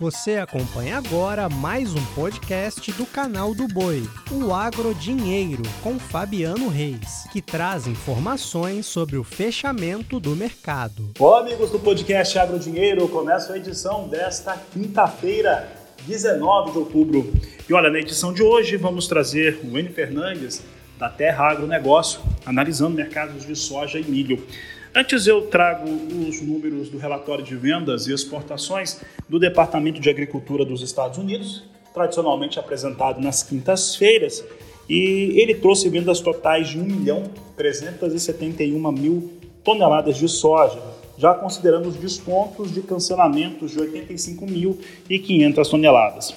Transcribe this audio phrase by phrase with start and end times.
[0.00, 6.68] Você acompanha agora mais um podcast do canal do Boi, o Agro Dinheiro, com Fabiano
[6.68, 11.10] Reis, que traz informações sobre o fechamento do mercado.
[11.18, 15.68] Olá, amigos do podcast Agro Dinheiro, começa a edição desta quinta-feira,
[16.06, 17.32] 19 de outubro.
[17.68, 20.62] E olha, na edição de hoje vamos trazer o N Fernandes
[20.96, 24.46] da Terra Agronegócio, analisando mercados de soja e milho.
[24.94, 30.64] Antes eu trago os números do relatório de vendas e exportações do Departamento de Agricultura
[30.64, 34.42] dos Estados Unidos, tradicionalmente apresentado nas quintas-feiras,
[34.88, 37.24] e ele trouxe vendas totais de 1 milhão
[37.56, 39.30] 371 mil
[39.62, 40.80] toneladas de soja,
[41.18, 46.34] já considerando os descontos de cancelamentos de 85.500 toneladas.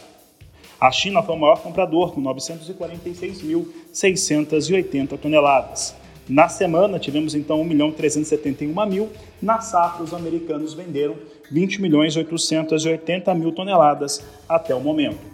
[0.79, 6.00] A China foi o maior comprador, com 946.680 toneladas.
[6.31, 9.09] Na semana, tivemos então 1 milhão 371 mil.
[9.41, 11.17] Na safra, os americanos venderam
[11.51, 15.30] 20 milhões 880 mil toneladas até o momento.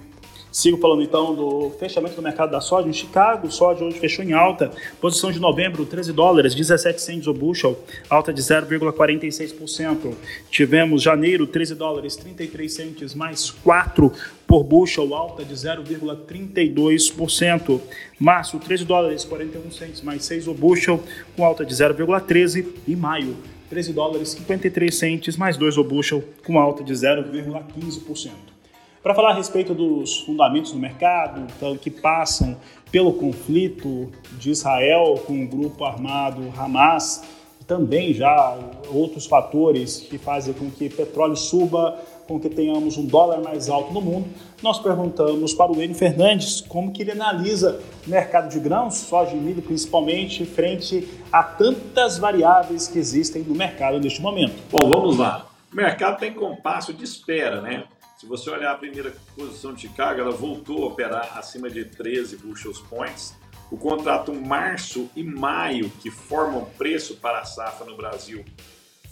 [0.57, 3.51] Sigo falando então do fechamento do mercado da soja em Chicago.
[3.51, 4.71] Soja hoje fechou em alta.
[4.99, 7.77] Posição de novembro, 13 dólares, 17 cents o bushel,
[8.09, 10.15] alta de 0,46%.
[10.49, 14.11] Tivemos janeiro, 13 dólares, 33 centes, mais 4
[14.47, 17.79] por bushel, alta de 0,32%.
[18.19, 21.03] Março, 13 dólares, 41 centes, mais 6 o bushel,
[21.35, 22.65] com alta de 0,13%.
[22.87, 23.37] E maio,
[23.69, 28.56] 13 dólares, 53 centes, mais 2 o bushel, com alta de 0,15%.
[29.01, 32.57] Para falar a respeito dos fundamentos do mercado, então, que passam
[32.91, 37.23] pelo conflito de Israel com o grupo armado Hamas,
[37.67, 38.57] também já
[38.89, 43.93] outros fatores que fazem com que petróleo suba, com que tenhamos um dólar mais alto
[43.93, 44.27] no mundo,
[44.63, 49.33] nós perguntamos para o Enio Fernandes como que ele analisa o mercado de grãos, soja
[49.33, 54.55] e milho principalmente, frente a tantas variáveis que existem no mercado neste momento.
[54.71, 55.47] Bom, vamos lá.
[55.71, 57.83] O mercado tem compasso de espera, né?
[58.17, 62.37] Se você olhar a primeira posição de Chicago, ela voltou a operar acima de 13
[62.37, 63.35] bushels points.
[63.69, 68.43] O contrato março e maio, que formam preço para a safra no Brasil,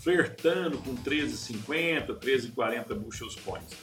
[0.01, 3.77] flertando com 13,50, 13,40 bushels points.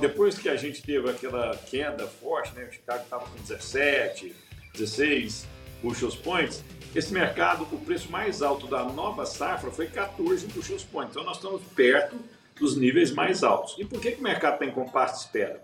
[0.00, 2.64] Depois que a gente teve aquela queda forte, né?
[2.64, 4.36] o Chicago estava com 17,
[4.72, 5.48] 16
[5.82, 6.62] bushels points,
[6.94, 11.10] esse mercado, o preço mais alto da nova safra foi 14 bushels points.
[11.10, 12.16] Então nós estamos perto
[12.58, 13.74] dos níveis mais altos.
[13.78, 15.62] E por que, que o mercado está em compasso de espera?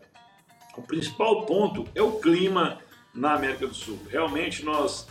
[0.76, 2.78] O principal ponto é o clima
[3.14, 3.98] na América do Sul.
[4.08, 5.06] Realmente nós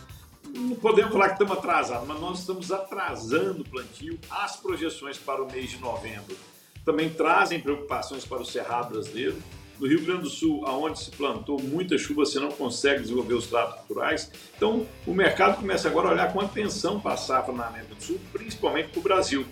[0.54, 4.18] não podemos falar que estamos atrasados, mas nós estamos atrasando o plantio.
[4.30, 6.36] As projeções para o mês de novembro
[6.84, 9.36] também trazem preocupações para o Cerrado brasileiro.
[9.78, 13.46] No Rio Grande do Sul, aonde se plantou muita chuva, você não consegue desenvolver os
[13.46, 14.32] tratos culturais.
[14.56, 18.02] Então, o mercado começa agora a olhar com atenção para a safra na América do
[18.02, 19.46] Sul, principalmente para o Brasil.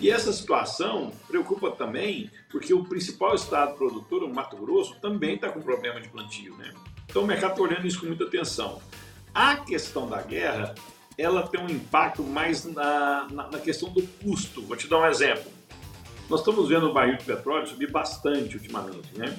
[0.00, 5.50] E essa situação preocupa também porque o principal estado produtor, o Mato Grosso, também está
[5.50, 6.56] com problema de plantio.
[6.56, 6.72] Né?
[7.06, 8.80] Então o mercado está olhando isso com muita atenção.
[9.34, 10.74] A questão da guerra,
[11.16, 14.62] ela tem um impacto mais na, na, na questão do custo.
[14.62, 15.50] Vou te dar um exemplo.
[16.30, 19.36] Nós estamos vendo o barril de petróleo subir bastante ultimamente, né?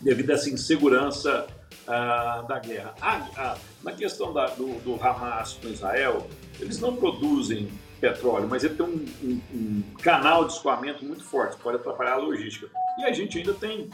[0.00, 1.46] devido a essa insegurança
[1.86, 2.94] ah, da guerra.
[3.00, 8.64] Ah, ah, na questão da, do, do Hamas com Israel, eles não produzem petróleo, mas
[8.64, 12.68] ele tem um, um, um canal de escoamento muito forte, pode atrapalhar a logística.
[12.98, 13.90] E a gente ainda tem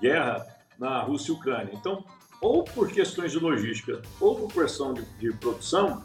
[0.00, 0.46] guerra
[0.78, 1.70] na Rússia e Ucrânia.
[1.72, 2.04] Então,
[2.40, 6.04] ou por questões de logística, ou por pressão de, de produção,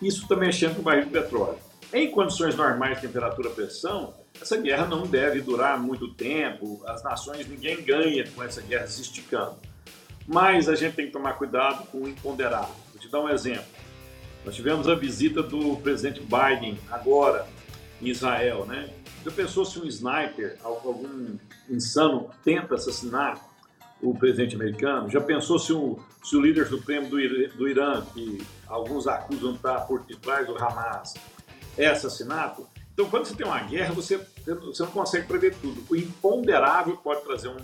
[0.00, 1.58] isso está mexendo com o barril de petróleo.
[1.92, 7.46] Em condições normais temperatura e pressão, essa guerra não deve durar muito tempo, as nações,
[7.46, 9.56] ninguém ganha com essa guerra se esticando.
[10.26, 12.74] Mas a gente tem que tomar cuidado com o imponderável.
[12.92, 13.64] Vou te dar um exemplo.
[14.46, 17.48] Nós tivemos a visita do presidente Biden agora
[18.00, 18.88] em Israel, né?
[19.24, 21.36] Já pensou se um sniper, algum
[21.68, 23.44] insano, tenta assassinar
[24.00, 25.10] o presidente americano?
[25.10, 27.16] Já pensou se o, se o líder supremo do,
[27.56, 31.14] do Irã, que alguns acusam estar por detrás do Hamas,
[31.76, 32.68] é assassinato?
[32.94, 35.84] Então, quando você tem uma guerra, você, você não consegue prever tudo.
[35.90, 37.56] O imponderável pode trazer um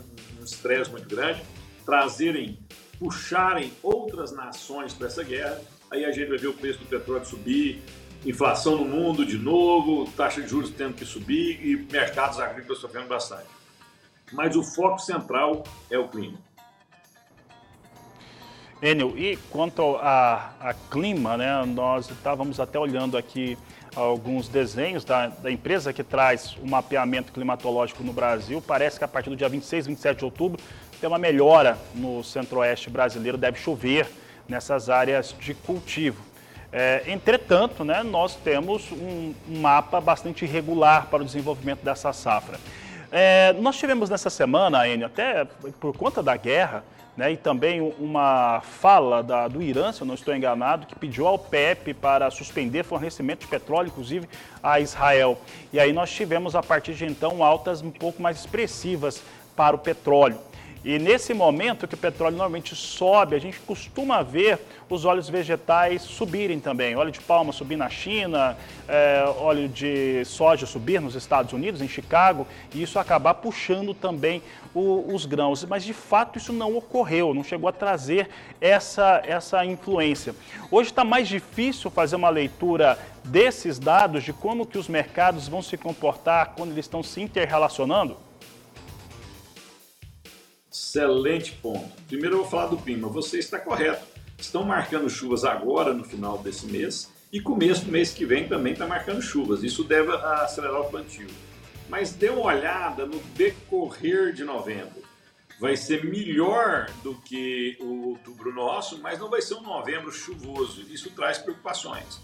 [0.44, 1.44] estresse um muito grande,
[1.86, 2.58] trazerem,
[2.98, 5.60] puxarem outras nações para essa guerra
[5.92, 7.82] aí a gente vai ver o preço do petróleo subir,
[8.24, 13.08] inflação no mundo de novo, taxa de juros tendo que subir e mercados agrícolas sofrendo
[13.08, 13.46] bastante.
[14.32, 16.38] Mas o foco central é o clima.
[18.80, 23.56] Enio, e quanto a, a, clima, né, nós estávamos até olhando aqui
[23.94, 28.60] alguns desenhos da, da, empresa que traz o mapeamento climatológico no Brasil.
[28.66, 30.60] Parece que a partir do dia 26, 27 de outubro
[30.98, 34.08] tem uma melhora no centro-oeste brasileiro, deve chover
[34.52, 36.22] nessas áreas de cultivo.
[36.70, 42.58] É, entretanto, né, nós temos um, um, mapa bastante irregular para o desenvolvimento dessa safra.
[43.10, 45.44] É, nós tivemos nessa semana, Enio, até
[45.78, 46.82] por conta da guerra,
[47.14, 51.26] né, e também uma fala da, do Irã, se eu não estou enganado, que pediu
[51.26, 54.26] ao PEP para suspender fornecimento de petróleo, inclusive
[54.62, 55.38] a Israel.
[55.74, 59.22] E aí nós tivemos, a partir de então, altas um pouco mais expressivas
[59.54, 60.38] para o petróleo.
[60.84, 64.58] E nesse momento que o petróleo normalmente sobe, a gente costuma ver
[64.90, 66.96] os óleos vegetais subirem também.
[66.96, 68.56] Óleo de palma subir na China,
[68.88, 74.42] é, óleo de soja subir nos Estados Unidos, em Chicago, e isso acabar puxando também
[74.74, 75.64] o, os grãos.
[75.64, 78.28] Mas de fato isso não ocorreu, não chegou a trazer
[78.60, 80.34] essa, essa influência.
[80.68, 85.62] Hoje está mais difícil fazer uma leitura desses dados, de como que os mercados vão
[85.62, 88.16] se comportar quando eles estão se interrelacionando?
[90.94, 91.90] Excelente ponto.
[92.06, 93.08] Primeiro eu vou falar do clima.
[93.08, 94.06] Você está correto.
[94.38, 98.74] Estão marcando chuvas agora, no final desse mês, e começo do mês que vem também
[98.74, 99.62] está marcando chuvas.
[99.62, 101.28] Isso deve acelerar o plantio.
[101.88, 105.02] Mas dê uma olhada no decorrer de novembro.
[105.58, 110.82] Vai ser melhor do que o outubro nosso, mas não vai ser um novembro chuvoso.
[110.90, 112.20] Isso traz preocupações,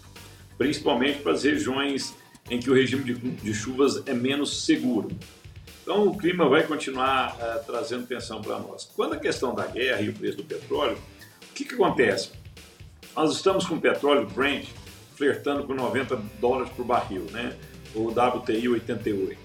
[0.59, 2.13] principalmente para as regiões
[2.51, 5.09] em que o regime de, de chuvas é menos seguro.
[5.89, 8.87] Então o clima vai continuar uh, trazendo tensão para nós.
[8.95, 10.95] Quando a questão da guerra e o preço do petróleo,
[11.49, 12.29] o que, que acontece?
[13.15, 14.67] Nós estamos com o petróleo Brent
[15.15, 17.57] flertando com 90 dólares por barril, né?
[17.95, 19.35] O WTI 88.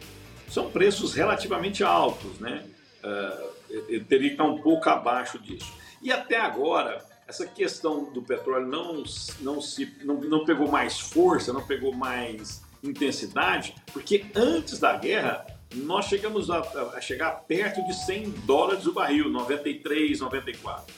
[0.51, 2.67] São preços relativamente altos, né?
[3.03, 5.73] Uh, teria que estar um pouco abaixo disso.
[6.03, 9.03] E até agora, essa questão do petróleo não,
[9.41, 15.54] não, se, não, não pegou mais força, não pegou mais intensidade, porque antes da guerra
[15.77, 16.61] nós chegamos a,
[16.95, 20.95] a, chegar perto de 100 dólares o barril, 93, 94.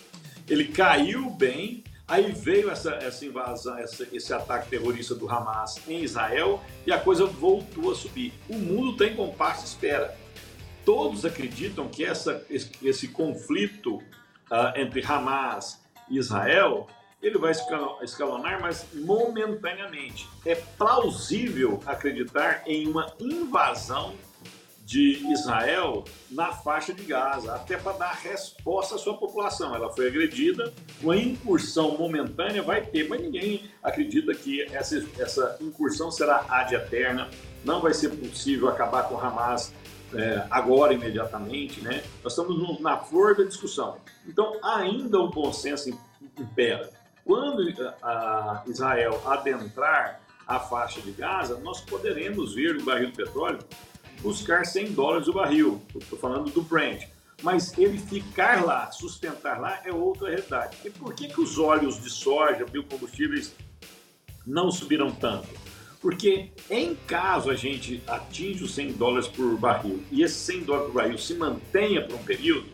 [0.49, 6.02] Ele caiu bem, aí veio essa, essa invasão, essa, esse ataque terrorista do Hamas em
[6.02, 8.32] Israel e a coisa voltou a subir.
[8.49, 10.17] O mundo está em compasso espera.
[10.84, 16.87] Todos acreditam que essa, esse, esse conflito uh, entre Hamas e Israel
[17.23, 17.52] ele vai
[18.02, 20.28] escalonar, mas momentaneamente.
[20.44, 24.14] É plausível acreditar em uma invasão
[24.86, 29.74] de Israel na faixa de Gaza, até para dar resposta à sua população.
[29.74, 30.72] Ela foi agredida,
[31.02, 37.28] uma incursão momentânea vai ter, mas ninguém acredita que essa, essa incursão será ad eterna,
[37.64, 39.72] não vai ser possível acabar com Hamas
[40.14, 42.04] é, agora, imediatamente, né?
[42.22, 43.96] Nós estamos na flor da discussão.
[44.24, 45.90] Então, ainda o bom senso
[46.38, 46.90] impera.
[47.24, 47.60] Quando
[48.00, 53.58] a Israel adentrar a faixa de Gaza, nós poderemos ver o barril de petróleo
[54.20, 55.82] buscar 100 dólares o barril.
[55.94, 57.04] Estou falando do Brent.
[57.42, 60.76] Mas ele ficar lá, sustentar lá, é outra realidade.
[60.84, 63.54] E por que, que os óleos de soja, biocombustíveis,
[64.46, 65.48] não subiram tanto?
[66.00, 70.86] Porque em caso a gente atinja os 100 dólares por barril e esse 100 dólares
[70.86, 72.68] por barril se mantenha por um período,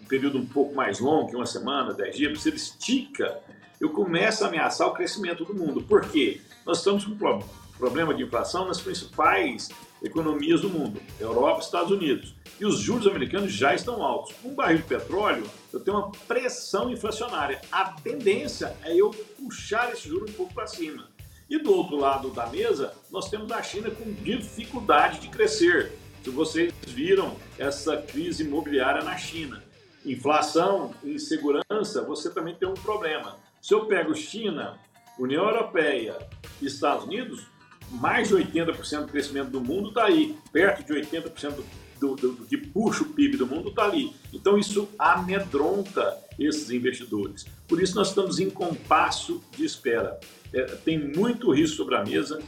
[0.00, 3.38] um período um pouco mais longo, que uma semana, 10 dias, se ele estica,
[3.80, 5.82] eu começo a ameaçar o crescimento do mundo.
[5.82, 6.40] Por quê?
[6.64, 7.42] Nós estamos com um
[7.78, 9.68] problema de inflação nas principais
[10.06, 12.34] economias do mundo, Europa e Estados Unidos.
[12.58, 14.34] E os juros americanos já estão altos.
[14.42, 17.60] Com um barril de petróleo, eu tenho uma pressão inflacionária.
[17.70, 21.08] A tendência é eu puxar esse juro um pouco para cima.
[21.48, 25.92] E do outro lado da mesa, nós temos a China com dificuldade de crescer.
[26.24, 29.62] Se vocês viram essa crise imobiliária na China,
[30.04, 33.38] inflação, insegurança, você também tem um problema.
[33.60, 34.78] Se eu pego China,
[35.18, 36.18] União Europeia
[36.60, 37.46] e Estados Unidos,
[37.90, 41.54] mais de 80% do crescimento do mundo está aí, perto de 80%
[42.00, 44.12] do, do, do, que puxa o PIB do mundo está ali.
[44.32, 47.46] Então isso amedronta esses investidores.
[47.66, 50.18] Por isso nós estamos em compasso de espera.
[50.52, 52.40] É, tem muito risco sobre a mesa.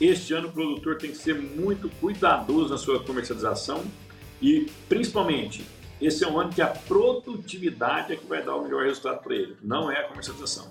[0.00, 3.84] Este ano o produtor tem que ser muito cuidadoso na sua comercialização
[4.42, 5.64] e, principalmente,
[6.00, 9.34] esse é um ano que a produtividade é que vai dar o melhor resultado para
[9.34, 10.70] ele, não é a comercialização.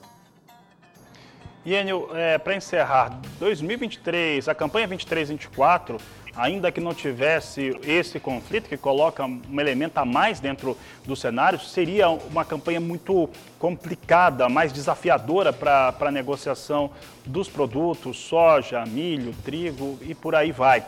[1.66, 6.00] Enio, é, para encerrar, 2023, a campanha 23-24,
[6.36, 11.60] ainda que não tivesse esse conflito, que coloca um elemento a mais dentro do cenário,
[11.60, 16.92] seria uma campanha muito complicada, mais desafiadora para a negociação
[17.26, 20.86] dos produtos, soja, milho, trigo e por aí vai.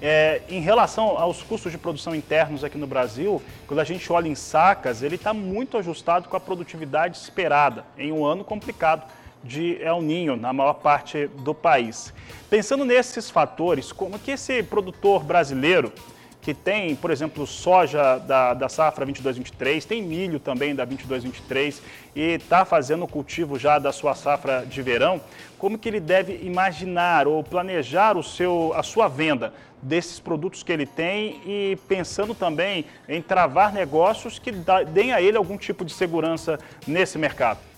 [0.00, 4.28] É, em relação aos custos de produção internos aqui no Brasil, quando a gente olha
[4.28, 9.02] em sacas, ele está muito ajustado com a produtividade esperada em um ano complicado
[9.42, 12.12] de El Ninho na maior parte do país.
[12.48, 15.92] Pensando nesses fatores, como que esse produtor brasileiro
[16.40, 21.80] que tem, por exemplo, soja da, da safra 22-23, tem milho também da 22-23
[22.16, 25.20] e está fazendo o cultivo já da sua safra de verão,
[25.58, 30.72] como que ele deve imaginar ou planejar o seu, a sua venda desses produtos que
[30.72, 34.52] ele tem e pensando também em travar negócios que
[34.92, 37.69] deem a ele algum tipo de segurança nesse mercado?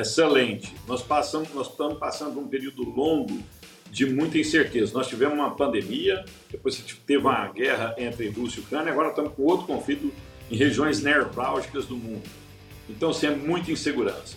[0.00, 0.74] Excelente.
[0.86, 3.38] Nós, passamos, nós estamos passando um período longo
[3.90, 4.94] de muita incerteza.
[4.94, 6.76] Nós tivemos uma pandemia, depois
[7.06, 10.12] teve uma guerra entre Rússia e Ucrânia, agora estamos com outro conflito
[10.50, 12.22] em regiões neurálgicas do mundo.
[12.88, 14.36] Então, assim, é muita insegurança.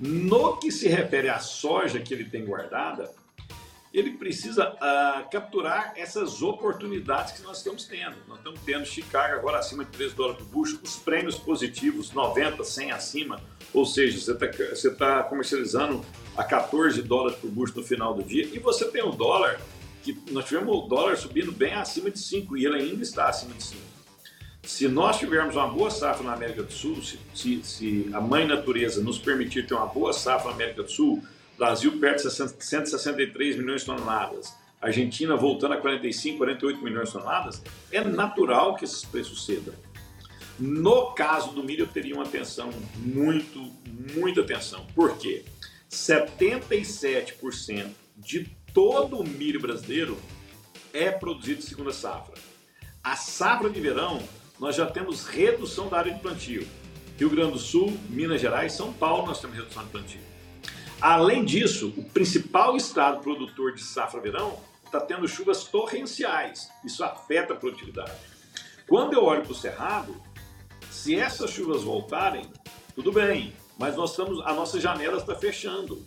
[0.00, 3.10] No que se refere à soja que ele tem guardada,
[3.92, 8.16] ele precisa uh, capturar essas oportunidades que nós estamos tendo.
[8.26, 12.64] Nós estamos tendo Chicago agora acima de 3 dólares por bucho, os prêmios positivos 90,
[12.64, 13.40] 100 acima,
[13.74, 16.04] ou seja, você está você tá comercializando
[16.36, 19.60] a 14 dólares por bucho no final do dia e você tem o dólar,
[20.02, 23.52] que nós tivemos o dólar subindo bem acima de 5 e ele ainda está acima
[23.54, 23.80] de 5.
[24.62, 28.46] Se nós tivermos uma boa safra na América do Sul, se, se, se a mãe
[28.46, 31.22] natureza nos permitir ter uma boa safra na América do Sul,
[31.58, 38.02] Brasil perde 163 milhões de toneladas, Argentina voltando a 45, 48 milhões de toneladas, é
[38.02, 39.74] natural que esses preços cedam.
[40.58, 43.60] No caso do milho, eu teria uma atenção muito,
[44.14, 44.86] muita atenção.
[44.94, 45.44] Por quê?
[45.90, 50.16] 77% de todo o milho brasileiro
[50.92, 52.34] é produzido de segunda safra.
[53.02, 54.22] A safra de verão,
[54.58, 56.66] nós já temos redução da área de plantio.
[57.18, 60.20] Rio Grande do Sul, Minas Gerais, São Paulo, nós temos redução de plantio.
[61.00, 66.70] Além disso, o principal estado produtor de safra-verão está tendo chuvas torrenciais.
[66.84, 68.12] Isso afeta a produtividade.
[68.86, 70.14] Quando eu olho para o Cerrado,
[70.94, 72.46] se essas chuvas voltarem,
[72.94, 76.00] tudo bem, mas nós estamos, a nossa janela está fechando.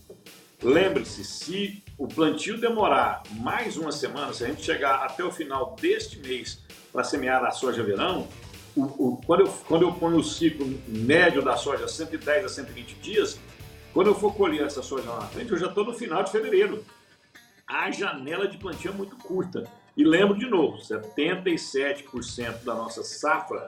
[0.64, 5.76] Lembre-se, se o plantio demorar mais uma semana, se a gente chegar até o final
[5.80, 8.28] deste mês para semear a soja verão,
[8.76, 12.96] o, o, quando, eu, quando eu ponho o ciclo médio da soja 110 a 120
[12.96, 13.38] dias,
[13.94, 16.32] quando eu for colher essa soja lá na frente, eu já estou no final de
[16.32, 16.84] fevereiro.
[17.68, 19.70] A janela de plantio é muito curta.
[19.98, 23.68] E lembro de novo, 77% da nossa safra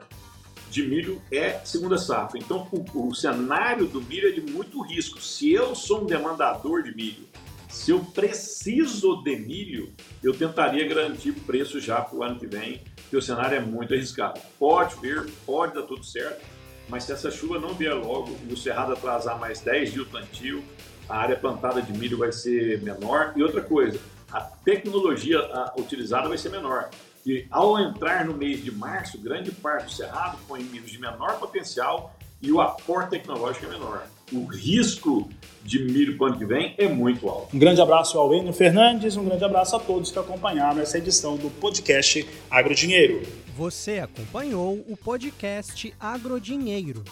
[0.70, 2.38] de milho é segunda safra.
[2.38, 5.20] Então, o, o, cenário do milho é de muito risco.
[5.20, 7.28] Se eu sou um demandador de milho,
[7.68, 12.80] se eu preciso de milho, eu tentaria garantir preço já para o ano que vem,
[13.02, 14.40] porque o cenário é muito arriscado.
[14.58, 16.44] Pode vir, pode dar tudo certo,
[16.88, 20.10] mas se essa chuva não vier logo e o cerrado atrasar mais 10 dias o
[20.10, 20.64] plantio,
[21.08, 23.32] a área plantada de milho vai ser menor.
[23.36, 23.98] E outra coisa,
[24.32, 25.40] a tecnologia
[25.76, 26.90] utilizada vai ser menor.
[27.26, 31.38] E ao entrar no mês de março, grande parte do cerrado põe milhos de menor
[31.38, 34.06] potencial e o aporte tecnológico é menor.
[34.32, 35.28] O risco
[35.62, 37.54] de milho para o ano que vem é muito alto.
[37.54, 41.36] Um grande abraço ao Enio Fernandes, um grande abraço a todos que acompanharam essa edição
[41.36, 43.22] do podcast Agrodinheiro.
[43.56, 47.04] Você acompanhou o podcast Agrodinheiro.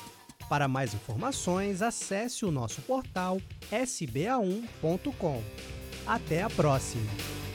[0.49, 3.39] Para mais informações, acesse o nosso portal
[3.71, 5.43] sba1.com.
[6.07, 7.48] Até a próxima!